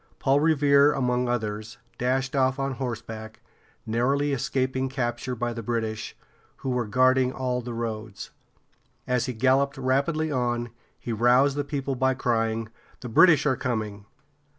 [0.17, 3.39] Paul Re vere´, among others, dashed off on horseback,
[3.85, 6.17] narrowly escaping capture by the British,
[6.55, 8.31] who were guarding all the roads.
[9.05, 12.69] As he galloped rapidly on, he roused the people by crying:
[13.01, 14.07] "The British are coming!"